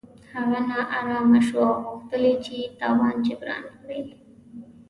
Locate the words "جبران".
3.27-3.63